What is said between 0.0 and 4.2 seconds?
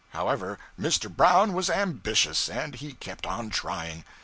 However, Mr. Brown was ambitious, and he kept on trying.